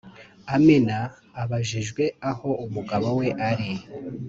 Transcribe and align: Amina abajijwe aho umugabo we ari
Amina 0.55 0.97
abajijwe 1.41 2.03
aho 2.29 2.49
umugabo 2.65 3.07
we 3.19 3.27
ari 3.49 3.69